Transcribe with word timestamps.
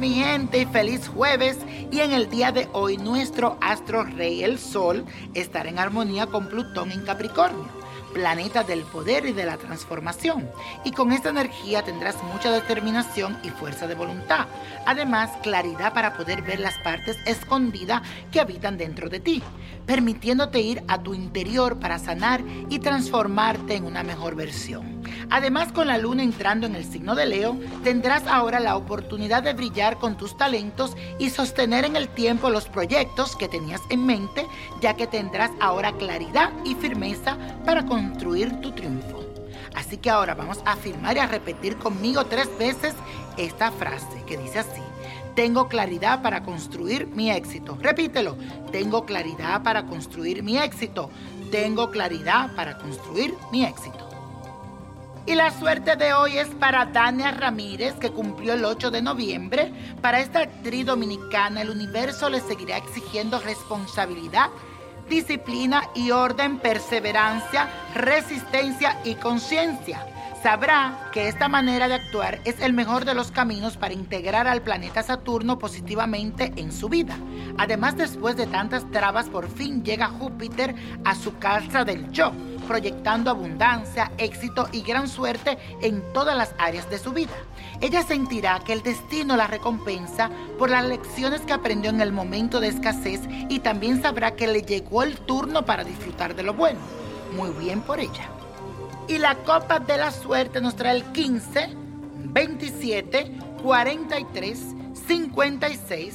mi 0.00 0.14
gente, 0.14 0.66
feliz 0.66 1.08
jueves. 1.08 1.58
Y 1.90 2.00
en 2.00 2.12
el 2.12 2.30
día 2.30 2.52
de 2.52 2.68
hoy, 2.72 2.96
nuestro 2.96 3.58
astro 3.60 4.02
rey, 4.02 4.42
el 4.42 4.58
Sol, 4.58 5.04
estará 5.34 5.68
en 5.68 5.78
armonía 5.78 6.26
con 6.26 6.48
Plutón 6.48 6.90
en 6.90 7.02
Capricornio 7.04 7.78
planeta 8.14 8.64
del 8.64 8.84
poder 8.84 9.26
y 9.26 9.32
de 9.32 9.44
la 9.44 9.58
transformación. 9.58 10.48
Y 10.82 10.92
con 10.92 11.12
esta 11.12 11.28
energía 11.28 11.82
tendrás 11.82 12.16
mucha 12.24 12.50
determinación 12.50 13.38
y 13.44 13.50
fuerza 13.50 13.86
de 13.86 13.94
voluntad. 13.94 14.46
Además, 14.86 15.30
claridad 15.42 15.92
para 15.92 16.16
poder 16.16 16.40
ver 16.40 16.58
las 16.58 16.78
partes 16.78 17.18
escondidas 17.26 18.00
que 18.32 18.40
habitan 18.40 18.78
dentro 18.78 19.10
de 19.10 19.20
ti, 19.20 19.42
permitiéndote 19.84 20.58
ir 20.60 20.82
a 20.88 21.02
tu 21.02 21.12
interior 21.12 21.78
para 21.78 21.98
sanar 21.98 22.42
y 22.70 22.78
transformarte 22.78 23.76
en 23.76 23.84
una 23.84 24.02
mejor 24.02 24.34
versión. 24.34 24.97
Además, 25.30 25.72
con 25.72 25.86
la 25.88 25.98
luna 25.98 26.22
entrando 26.22 26.66
en 26.66 26.74
el 26.74 26.84
signo 26.84 27.14
de 27.14 27.26
Leo, 27.26 27.58
tendrás 27.84 28.26
ahora 28.26 28.60
la 28.60 28.76
oportunidad 28.76 29.42
de 29.42 29.54
brillar 29.54 29.98
con 29.98 30.16
tus 30.16 30.36
talentos 30.36 30.96
y 31.18 31.30
sostener 31.30 31.84
en 31.84 31.96
el 31.96 32.08
tiempo 32.08 32.50
los 32.50 32.68
proyectos 32.68 33.36
que 33.36 33.48
tenías 33.48 33.80
en 33.90 34.06
mente, 34.06 34.46
ya 34.80 34.94
que 34.94 35.06
tendrás 35.06 35.50
ahora 35.60 35.92
claridad 35.92 36.50
y 36.64 36.74
firmeza 36.74 37.36
para 37.64 37.86
construir 37.86 38.60
tu 38.60 38.72
triunfo. 38.72 39.24
Así 39.74 39.96
que 39.96 40.10
ahora 40.10 40.34
vamos 40.34 40.60
a 40.64 40.72
afirmar 40.72 41.16
y 41.16 41.20
a 41.20 41.26
repetir 41.26 41.76
conmigo 41.76 42.24
tres 42.24 42.48
veces 42.58 42.94
esta 43.36 43.70
frase 43.70 44.24
que 44.26 44.36
dice 44.36 44.60
así. 44.60 44.82
Tengo 45.34 45.68
claridad 45.68 46.20
para 46.20 46.42
construir 46.42 47.06
mi 47.06 47.30
éxito. 47.30 47.78
Repítelo. 47.80 48.36
Tengo 48.72 49.04
claridad 49.06 49.62
para 49.62 49.86
construir 49.86 50.42
mi 50.42 50.58
éxito. 50.58 51.10
Tengo 51.52 51.92
claridad 51.92 52.54
para 52.56 52.76
construir 52.78 53.34
mi 53.52 53.64
éxito. 53.64 54.07
Y 55.28 55.34
la 55.34 55.50
suerte 55.50 55.94
de 55.94 56.14
hoy 56.14 56.38
es 56.38 56.48
para 56.54 56.86
Dania 56.86 57.32
Ramírez, 57.32 57.92
que 57.96 58.10
cumplió 58.10 58.54
el 58.54 58.64
8 58.64 58.90
de 58.90 59.02
noviembre. 59.02 59.70
Para 60.00 60.20
esta 60.20 60.40
actriz 60.40 60.86
dominicana, 60.86 61.60
el 61.60 61.68
universo 61.68 62.30
le 62.30 62.40
seguirá 62.40 62.78
exigiendo 62.78 63.38
responsabilidad, 63.38 64.48
disciplina 65.10 65.82
y 65.94 66.12
orden, 66.12 66.58
perseverancia, 66.58 67.68
resistencia 67.94 68.98
y 69.04 69.16
conciencia. 69.16 70.02
Sabrá 70.42 71.10
que 71.12 71.28
esta 71.28 71.46
manera 71.46 71.88
de 71.88 71.94
actuar 71.96 72.40
es 72.46 72.62
el 72.62 72.72
mejor 72.72 73.04
de 73.04 73.12
los 73.12 73.30
caminos 73.30 73.76
para 73.76 73.92
integrar 73.92 74.48
al 74.48 74.62
planeta 74.62 75.02
Saturno 75.02 75.58
positivamente 75.58 76.54
en 76.56 76.72
su 76.72 76.88
vida. 76.88 77.18
Además, 77.58 77.98
después 77.98 78.34
de 78.36 78.46
tantas 78.46 78.90
trabas, 78.92 79.28
por 79.28 79.50
fin 79.50 79.84
llega 79.84 80.06
Júpiter 80.06 80.74
a 81.04 81.14
su 81.14 81.36
casa 81.36 81.84
del 81.84 82.10
yo 82.12 82.32
proyectando 82.68 83.30
abundancia, 83.30 84.12
éxito 84.18 84.68
y 84.70 84.82
gran 84.82 85.08
suerte 85.08 85.58
en 85.80 86.02
todas 86.12 86.36
las 86.36 86.54
áreas 86.58 86.88
de 86.88 86.98
su 86.98 87.12
vida. 87.12 87.32
Ella 87.80 88.02
sentirá 88.02 88.60
que 88.60 88.74
el 88.74 88.82
destino 88.82 89.36
la 89.36 89.48
recompensa 89.48 90.30
por 90.58 90.70
las 90.70 90.84
lecciones 90.84 91.40
que 91.40 91.54
aprendió 91.54 91.90
en 91.90 92.00
el 92.00 92.12
momento 92.12 92.60
de 92.60 92.68
escasez 92.68 93.22
y 93.48 93.60
también 93.60 94.02
sabrá 94.02 94.36
que 94.36 94.46
le 94.46 94.62
llegó 94.62 95.02
el 95.02 95.16
turno 95.16 95.64
para 95.64 95.82
disfrutar 95.82 96.36
de 96.36 96.42
lo 96.44 96.54
bueno. 96.54 96.78
Muy 97.34 97.50
bien 97.50 97.80
por 97.80 97.98
ella. 97.98 98.28
Y 99.08 99.18
la 99.18 99.34
copa 99.36 99.80
de 99.80 99.96
la 99.96 100.12
suerte 100.12 100.60
nos 100.60 100.76
trae 100.76 100.96
el 100.96 101.04
15, 101.04 101.70
27, 102.32 103.32
43, 103.62 104.58
56, 105.06 106.14